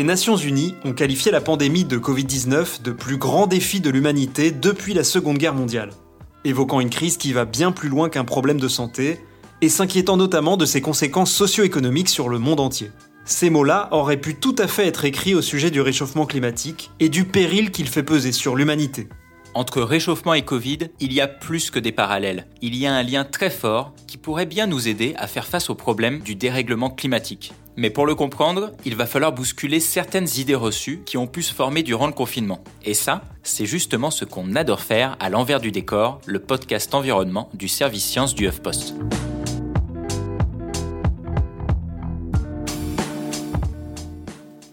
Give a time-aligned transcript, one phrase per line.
[0.00, 4.50] Les Nations Unies ont qualifié la pandémie de Covid-19 de plus grand défi de l'humanité
[4.50, 5.90] depuis la Seconde Guerre mondiale,
[6.42, 9.20] évoquant une crise qui va bien plus loin qu'un problème de santé,
[9.60, 12.92] et s'inquiétant notamment de ses conséquences socio-économiques sur le monde entier.
[13.26, 17.10] Ces mots-là auraient pu tout à fait être écrits au sujet du réchauffement climatique et
[17.10, 19.06] du péril qu'il fait peser sur l'humanité.
[19.52, 22.46] Entre réchauffement et Covid, il y a plus que des parallèles.
[22.62, 25.68] Il y a un lien très fort qui pourrait bien nous aider à faire face
[25.68, 27.52] au problème du dérèglement climatique.
[27.80, 31.54] Mais pour le comprendre, il va falloir bousculer certaines idées reçues qui ont pu se
[31.54, 32.62] former durant le confinement.
[32.84, 37.48] Et ça, c'est justement ce qu'on adore faire à l'envers du décor, le podcast environnement
[37.54, 38.94] du service sciences du HuffPost.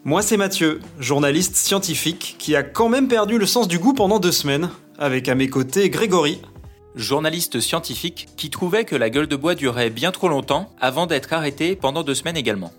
[0.04, 4.20] Moi c'est Mathieu, journaliste scientifique qui a quand même perdu le sens du goût pendant
[4.20, 6.42] deux semaines, avec à mes côtés Grégory.
[6.96, 11.32] Journaliste scientifique qui trouvait que la gueule de bois durait bien trop longtemps avant d'être
[11.32, 12.74] arrêté pendant deux semaines également.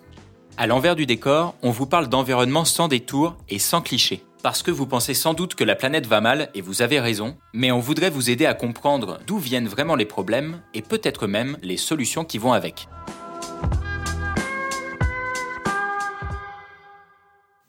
[0.61, 4.25] À l'envers du décor, on vous parle d'environnement sans détour et sans clichés.
[4.43, 7.37] Parce que vous pensez sans doute que la planète va mal, et vous avez raison,
[7.53, 11.59] mais on voudrait vous aider à comprendre d'où viennent vraiment les problèmes, et peut-être même
[11.63, 12.89] les solutions qui vont avec.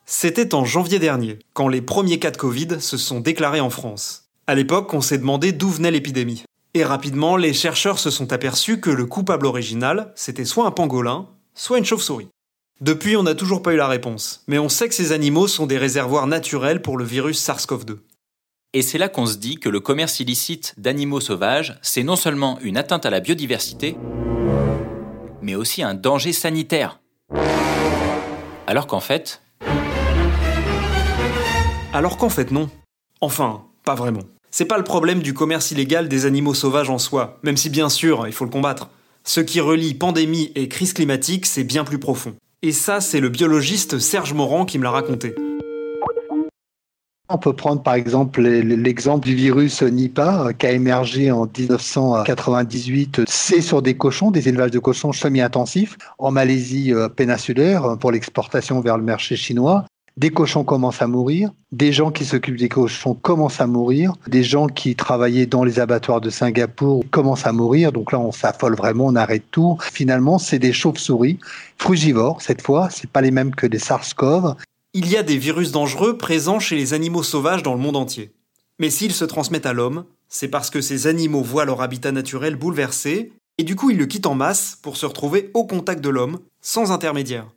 [0.08, 4.32] C'était en janvier dernier, quand les premiers cas de Covid se sont déclarés en France.
[4.48, 6.44] À l'époque, on s'est demandé d'où venait l'épidémie.
[6.74, 11.28] Et rapidement, les chercheurs se sont aperçus que le coupable original, c'était soit un pangolin,
[11.54, 12.30] soit une chauve-souris.
[12.82, 15.68] Depuis, on n'a toujours pas eu la réponse, mais on sait que ces animaux sont
[15.68, 17.98] des réservoirs naturels pour le virus SARS-CoV-2.
[18.72, 22.58] Et c'est là qu'on se dit que le commerce illicite d'animaux sauvages, c'est non seulement
[22.62, 23.98] une atteinte à la biodiversité,
[25.42, 27.02] mais aussi un danger sanitaire.
[28.66, 29.42] Alors qu'en fait...
[31.92, 32.70] Alors qu'en fait non.
[33.20, 34.24] Enfin, pas vraiment.
[34.52, 37.90] C'est pas le problème du commerce illégal des animaux sauvages en soi, même si bien
[37.90, 38.90] sûr, il faut le combattre.
[39.26, 42.36] Ce qui relie pandémie et crise climatique, c'est bien plus profond.
[42.62, 45.34] Et ça, c'est le biologiste Serge Morand qui me l'a raconté.
[47.30, 53.22] On peut prendre par exemple l'exemple du virus Nipah euh, qui a émergé en 1998.
[53.28, 58.82] C'est sur des cochons, des élevages de cochons semi-intensifs en Malaisie euh, péninsulaire pour l'exportation
[58.82, 59.86] vers le marché chinois.
[60.20, 64.44] Des cochons commencent à mourir, des gens qui s'occupent des cochons commencent à mourir, des
[64.44, 67.94] gens qui travaillaient dans les abattoirs de Singapour commencent à mourir.
[67.94, 69.78] Donc là, on s'affole vraiment, on arrête tout.
[69.80, 71.40] Finalement, c'est des chauves-souris
[71.78, 72.90] frugivores cette fois.
[72.92, 74.56] C'est pas les mêmes que des SARS-CoV.
[74.94, 78.34] Il y a des virus dangereux présents chez les animaux sauvages dans le monde entier.
[78.78, 82.58] Mais s'ils se transmettent à l'homme, c'est parce que ces animaux voient leur habitat naturel
[82.58, 86.10] bouleversé et du coup ils le quittent en masse pour se retrouver au contact de
[86.10, 87.48] l'homme, sans intermédiaire.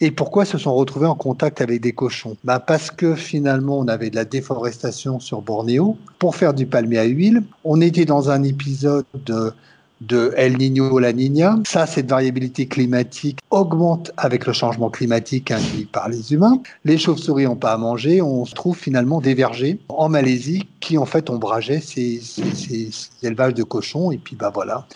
[0.00, 2.36] Et pourquoi se sont retrouvés en contact avec des cochons?
[2.44, 6.98] Bah Parce que finalement, on avait de la déforestation sur Bornéo pour faire du palmier
[6.98, 7.42] à huile.
[7.64, 11.56] On était dans un épisode de, El Niño La Niña.
[11.66, 16.60] Ça, cette variabilité climatique augmente avec le changement climatique induit par les humains.
[16.84, 18.20] Les chauves-souris n'ont pas à manger.
[18.20, 22.90] On se trouve finalement des vergers en Malaisie qui, en fait, ombrageaient ces, ces, ces
[23.22, 24.10] élevages de cochons.
[24.10, 24.86] Et puis, bah voilà.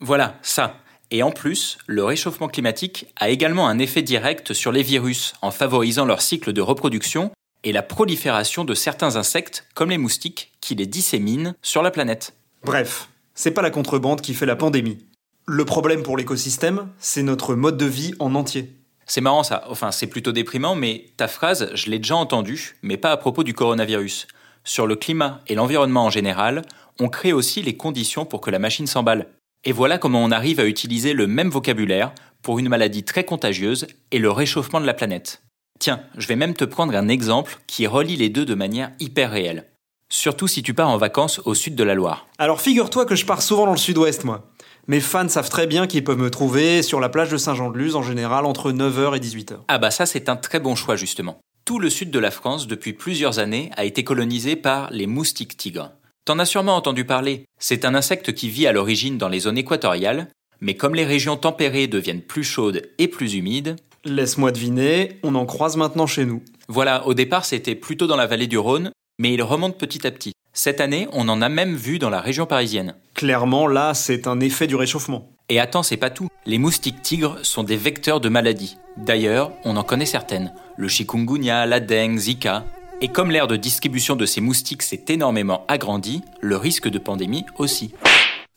[0.00, 0.74] Voilà, ça.
[1.10, 5.50] Et en plus, le réchauffement climatique a également un effet direct sur les virus en
[5.50, 7.30] favorisant leur cycle de reproduction
[7.62, 12.34] et la prolifération de certains insectes comme les moustiques qui les disséminent sur la planète.
[12.64, 14.98] Bref, c'est pas la contrebande qui fait la pandémie.
[15.46, 18.72] Le problème pour l'écosystème, c'est notre mode de vie en entier.
[19.06, 22.96] C'est marrant ça, enfin c'est plutôt déprimant, mais ta phrase, je l'ai déjà entendue, mais
[22.96, 24.26] pas à propos du coronavirus.
[24.64, 26.62] Sur le climat et l'environnement en général,
[26.98, 29.28] on crée aussi les conditions pour que la machine s'emballe.
[29.68, 33.88] Et voilà comment on arrive à utiliser le même vocabulaire pour une maladie très contagieuse
[34.12, 35.42] et le réchauffement de la planète.
[35.80, 39.32] Tiens, je vais même te prendre un exemple qui relie les deux de manière hyper
[39.32, 39.66] réelle.
[40.08, 42.28] Surtout si tu pars en vacances au sud de la Loire.
[42.38, 44.52] Alors figure-toi que je pars souvent dans le sud-ouest, moi.
[44.86, 48.04] Mes fans savent très bien qu'ils peuvent me trouver sur la plage de Saint-Jean-de-Luz en
[48.04, 49.56] général entre 9h et 18h.
[49.66, 51.40] Ah bah ça c'est un très bon choix justement.
[51.64, 55.56] Tout le sud de la France depuis plusieurs années a été colonisé par les moustiques
[55.56, 55.90] tigres.
[56.26, 57.44] T'en as sûrement entendu parler.
[57.60, 60.26] C'est un insecte qui vit à l'origine dans les zones équatoriales,
[60.60, 65.46] mais comme les régions tempérées deviennent plus chaudes et plus humides, Laisse-moi deviner, on en
[65.46, 66.42] croise maintenant chez nous.
[66.68, 70.10] Voilà, au départ c'était plutôt dans la vallée du Rhône, mais il remonte petit à
[70.10, 70.32] petit.
[70.52, 72.94] Cette année, on en a même vu dans la région parisienne.
[73.14, 75.28] Clairement, là, c'est un effet du réchauffement.
[75.48, 76.28] Et attends, c'est pas tout.
[76.44, 78.78] Les moustiques tigres sont des vecteurs de maladies.
[78.96, 80.52] D'ailleurs, on en connaît certaines.
[80.76, 82.64] Le chikungunya, la dengue, Zika.
[83.02, 87.44] Et comme l'aire de distribution de ces moustiques s'est énormément agrandi, le risque de pandémie
[87.58, 87.92] aussi.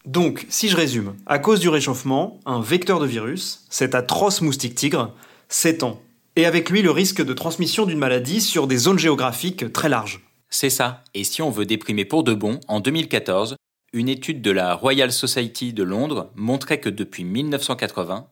[0.05, 4.75] Donc, si je résume, à cause du réchauffement, un vecteur de virus, cet atroce moustique
[4.75, 5.13] tigre,
[5.49, 6.01] s'étend.
[6.37, 10.21] Et avec lui, le risque de transmission d'une maladie sur des zones géographiques très larges.
[10.49, 11.03] C'est ça.
[11.13, 13.57] Et si on veut déprimer pour de bon, en 2014,
[13.91, 18.27] une étude de la Royal Society de Londres montrait que depuis 1980,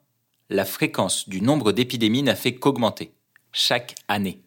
[0.50, 3.12] la fréquence du nombre d'épidémies n'a fait qu'augmenter,
[3.51, 4.46] chaque année.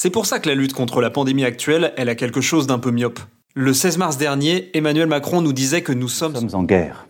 [0.00, 2.78] C'est pour ça que la lutte contre la pandémie actuelle, elle a quelque chose d'un
[2.78, 3.18] peu myope.
[3.56, 6.34] Le 16 mars dernier, Emmanuel Macron nous disait que nous sommes...
[6.34, 7.08] Nous sommes en guerre.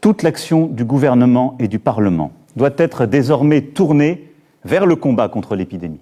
[0.00, 5.54] Toute l'action du gouvernement et du Parlement doit être désormais tournée vers le combat contre
[5.54, 6.00] l'épidémie.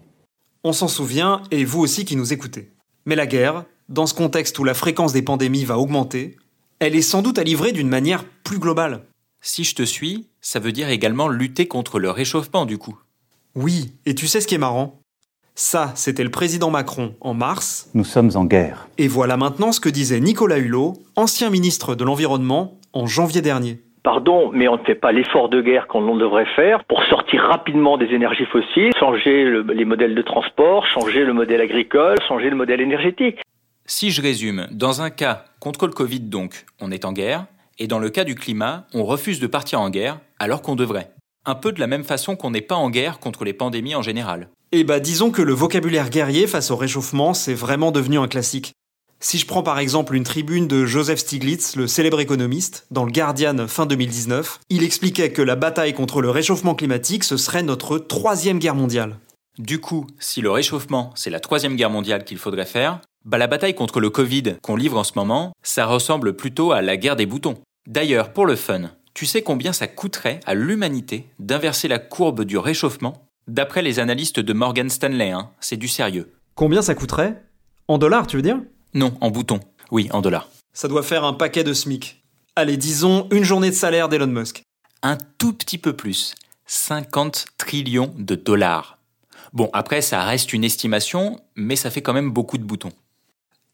[0.65, 2.71] On s'en souvient, et vous aussi qui nous écoutez.
[3.05, 6.39] Mais la guerre, dans ce contexte où la fréquence des pandémies va augmenter,
[6.79, 9.03] elle est sans doute à livrer d'une manière plus globale.
[9.43, 12.99] Si je te suis, ça veut dire également lutter contre le réchauffement du coup.
[13.55, 15.02] Oui, et tu sais ce qui est marrant?
[15.55, 17.91] Ça, c'était le président Macron en mars.
[17.95, 18.89] Nous sommes en guerre.
[18.97, 23.81] Et voilà maintenant ce que disait Nicolas Hulot, ancien ministre de l'Environnement, en janvier dernier.
[24.03, 27.99] Pardon, mais on ne fait pas l'effort de guerre qu'on devrait faire pour sortir rapidement
[27.99, 32.57] des énergies fossiles, changer le, les modèles de transport, changer le modèle agricole, changer le
[32.57, 33.41] modèle énergétique.
[33.87, 37.47] Si je résume, dans un cas, contre le Covid donc, on est en guerre,
[37.79, 41.11] et dans le cas du climat, on refuse de partir en guerre alors qu'on devrait.
[41.45, 44.03] Un peu de la même façon qu'on n'est pas en guerre contre les pandémies en
[44.03, 44.49] général.
[44.75, 48.73] Eh bah disons que le vocabulaire guerrier face au réchauffement, c'est vraiment devenu un classique.
[49.21, 53.13] Si je prends par exemple une tribune de Joseph Stiglitz, le célèbre économiste, dans le
[53.13, 57.99] Guardian fin 2019, il expliquait que la bataille contre le réchauffement climatique, ce serait notre
[57.99, 59.19] troisième guerre mondiale.
[59.59, 63.49] Du coup, si le réchauffement, c'est la troisième guerre mondiale qu'il faudrait faire, bah la
[63.49, 67.17] bataille contre le Covid qu'on livre en ce moment, ça ressemble plutôt à la guerre
[67.17, 67.59] des boutons.
[67.87, 72.57] D'ailleurs, pour le fun, tu sais combien ça coûterait à l'humanité d'inverser la courbe du
[72.57, 73.29] réchauffement?
[73.49, 76.33] D'après les analystes de Morgan Stanley, hein, c'est du sérieux.
[76.55, 77.43] Combien ça coûterait?
[77.89, 78.61] En dollars, tu veux dire?
[78.95, 79.59] Non, en boutons.
[79.91, 80.49] Oui, en dollars.
[80.73, 82.23] Ça doit faire un paquet de SMIC.
[82.55, 84.63] Allez, disons une journée de salaire d'Elon Musk.
[85.03, 86.35] Un tout petit peu plus.
[86.67, 88.99] 50 trillions de dollars.
[89.53, 92.93] Bon, après, ça reste une estimation, mais ça fait quand même beaucoup de boutons.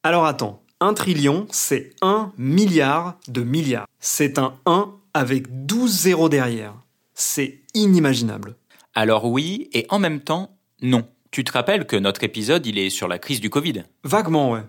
[0.02, 3.86] Alors attends, un trillion, c'est un milliard de milliards.
[4.00, 6.74] C'est un 1 avec 12 zéros derrière.
[7.14, 8.56] C'est inimaginable.
[9.00, 11.06] Alors oui, et en même temps, non.
[11.30, 13.84] Tu te rappelles que notre épisode, il est sur la crise du Covid?
[14.02, 14.62] Vaguement, ouais.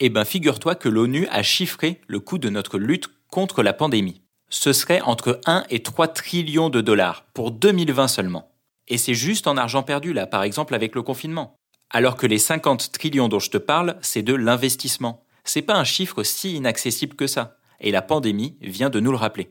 [0.00, 4.22] Eh ben, figure-toi que l'ONU a chiffré le coût de notre lutte contre la pandémie.
[4.48, 8.52] Ce serait entre 1 et 3 trillions de dollars pour 2020 seulement.
[8.88, 11.58] Et c'est juste en argent perdu là, par exemple avec le confinement.
[11.90, 15.26] Alors que les 50 trillions dont je te parle, c'est de l'investissement.
[15.44, 17.58] C'est pas un chiffre si inaccessible que ça.
[17.80, 19.50] Et la pandémie vient de nous le rappeler.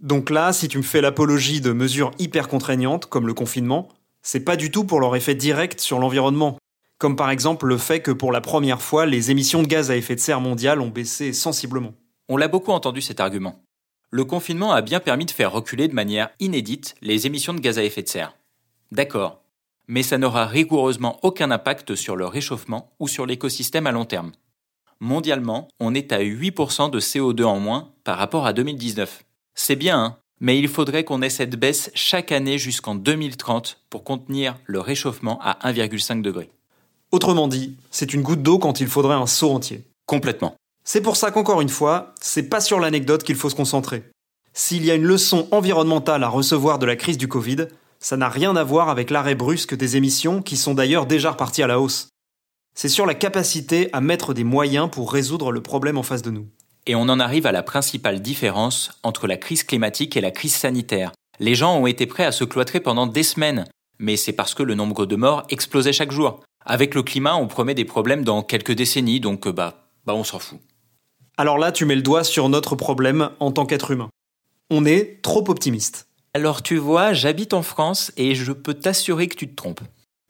[0.00, 3.88] Donc là, si tu me fais l'apologie de mesures hyper contraignantes, comme le confinement,
[4.22, 6.58] c'est pas du tout pour leur effet direct sur l'environnement.
[6.98, 9.96] Comme par exemple le fait que pour la première fois, les émissions de gaz à
[9.96, 11.92] effet de serre mondiales ont baissé sensiblement.
[12.28, 13.62] On l'a beaucoup entendu cet argument.
[14.10, 17.78] Le confinement a bien permis de faire reculer de manière inédite les émissions de gaz
[17.78, 18.34] à effet de serre.
[18.92, 19.42] D'accord.
[19.88, 24.32] Mais ça n'aura rigoureusement aucun impact sur le réchauffement ou sur l'écosystème à long terme.
[25.00, 29.24] Mondialement, on est à 8% de CO2 en moins par rapport à 2019.
[29.54, 34.04] C'est bien, hein mais il faudrait qu'on ait cette baisse chaque année jusqu'en 2030 pour
[34.04, 36.50] contenir le réchauffement à 1,5 degré.
[37.12, 39.84] Autrement dit, c'est une goutte d'eau quand il faudrait un seau entier.
[40.06, 40.54] Complètement.
[40.84, 44.02] C'est pour ça qu'encore une fois, c'est pas sur l'anecdote qu'il faut se concentrer.
[44.52, 47.68] S'il y a une leçon environnementale à recevoir de la crise du Covid,
[48.00, 51.62] ça n'a rien à voir avec l'arrêt brusque des émissions qui sont d'ailleurs déjà reparties
[51.62, 52.08] à la hausse.
[52.74, 56.30] C'est sur la capacité à mettre des moyens pour résoudre le problème en face de
[56.30, 56.48] nous.
[56.86, 60.54] Et on en arrive à la principale différence entre la crise climatique et la crise
[60.54, 61.12] sanitaire.
[61.40, 63.64] Les gens ont été prêts à se cloîtrer pendant des semaines,
[63.98, 66.42] mais c'est parce que le nombre de morts explosait chaque jour.
[66.66, 70.24] Avec le climat, on promet des problèmes dans quelques décennies, donc euh, bah, bah on
[70.24, 70.60] s'en fout.
[71.36, 74.08] Alors là, tu mets le doigt sur notre problème en tant qu'être humain.
[74.70, 76.06] On est trop optimiste.
[76.32, 79.82] Alors tu vois, j'habite en France et je peux t'assurer que tu te trompes.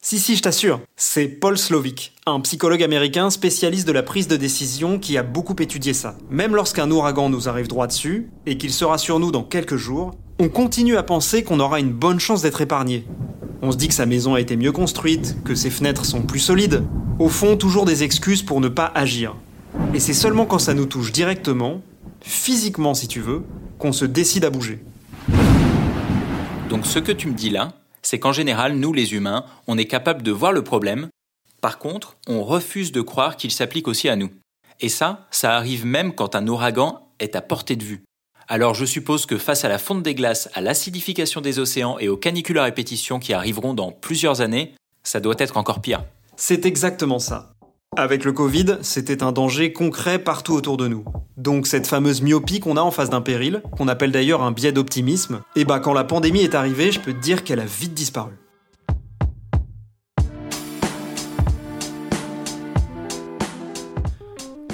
[0.07, 0.81] Si, si, je t'assure.
[0.97, 5.57] C'est Paul Slovic, un psychologue américain spécialiste de la prise de décision qui a beaucoup
[5.59, 6.19] étudié ça.
[6.29, 10.15] Même lorsqu'un ouragan nous arrive droit dessus, et qu'il sera sur nous dans quelques jours,
[10.39, 13.07] on continue à penser qu'on aura une bonne chance d'être épargné.
[13.63, 16.39] On se dit que sa maison a été mieux construite, que ses fenêtres sont plus
[16.39, 16.85] solides.
[17.19, 19.35] Au fond, toujours des excuses pour ne pas agir.
[19.95, 21.81] Et c'est seulement quand ça nous touche directement,
[22.21, 23.43] physiquement si tu veux,
[23.79, 24.85] qu'on se décide à bouger.
[26.69, 27.73] Donc ce que tu me dis là,
[28.05, 31.09] c'est qu'en général, nous les humains, on est capable de voir le problème.
[31.61, 34.31] Par contre, on refuse de croire qu'il s'applique aussi à nous.
[34.81, 38.05] Et ça, ça arrive même quand un ouragan est à portée de vue.
[38.47, 42.09] Alors je suppose que face à la fonte des glaces, à l'acidification des océans et
[42.09, 46.05] aux canicules à répétition qui arriveront dans plusieurs années, ça doit être encore pire.
[46.37, 47.54] C'est exactement ça.
[47.97, 51.05] Avec le Covid, c'était un danger concret partout autour de nous.
[51.37, 54.73] Donc cette fameuse myopie qu'on a en face d'un péril, qu'on appelle d'ailleurs un biais
[54.73, 57.95] d'optimisme, et bah quand la pandémie est arrivée, je peux te dire qu'elle a vite
[57.95, 58.33] disparu.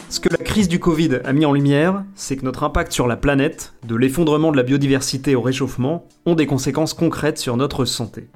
[0.08, 3.06] Ce que la crise du Covid a mis en lumière, c'est que notre impact sur
[3.06, 7.84] la planète, de l'effondrement de la biodiversité au réchauffement, ont des conséquences concrètes sur notre
[7.84, 8.28] santé.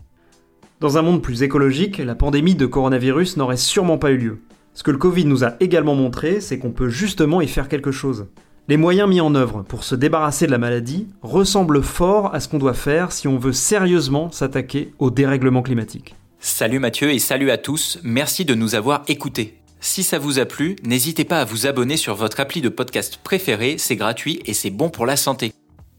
[0.80, 4.40] Dans un monde plus écologique, la pandémie de coronavirus n'aurait sûrement pas eu lieu.
[4.74, 7.92] Ce que le Covid nous a également montré, c'est qu'on peut justement y faire quelque
[7.92, 8.26] chose.
[8.66, 12.48] Les moyens mis en œuvre pour se débarrasser de la maladie ressemblent fort à ce
[12.48, 16.16] qu'on doit faire si on veut sérieusement s'attaquer au dérèglement climatique.
[16.40, 19.58] Salut Mathieu et salut à tous, merci de nous avoir écoutés.
[19.80, 23.20] Si ça vous a plu, n'hésitez pas à vous abonner sur votre appli de podcast
[23.22, 25.52] préféré, c'est gratuit et c'est bon pour la santé.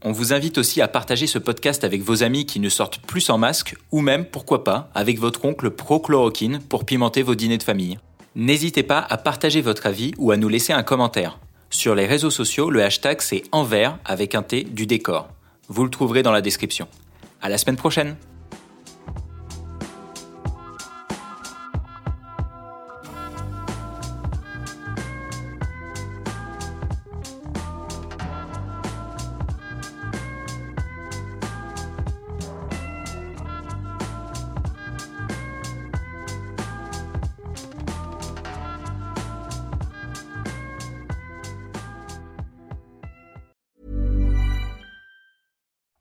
[0.04, 3.22] On vous invite aussi à partager ce podcast avec vos amis qui ne sortent plus
[3.22, 7.62] sans masque, ou même, pourquoi pas, avec votre oncle pro-chloroquine pour pimenter vos dîners de
[7.62, 7.98] famille.
[8.38, 11.38] N'hésitez pas à partager votre avis ou à nous laisser un commentaire.
[11.70, 15.28] Sur les réseaux sociaux, le hashtag c'est envers avec un T du décor.
[15.68, 16.86] Vous le trouverez dans la description.
[17.40, 18.14] À la semaine prochaine!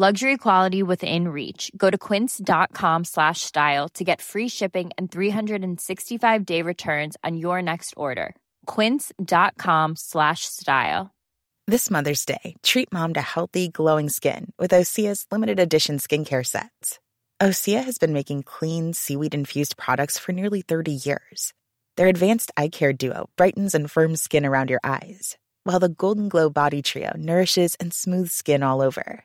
[0.00, 1.72] Luxury quality within reach.
[1.76, 7.60] Go to quince.com slash style to get free shipping and 365 day returns on your
[7.60, 8.36] next order.
[8.66, 11.10] Quince.com slash style.
[11.66, 17.00] This Mother's Day, treat mom to healthy, glowing skin with Osea's limited edition skincare sets.
[17.42, 21.52] Osea has been making clean, seaweed infused products for nearly 30 years.
[21.96, 26.28] Their advanced eye care duo brightens and firms skin around your eyes, while the Golden
[26.28, 29.24] Glow Body Trio nourishes and smooths skin all over.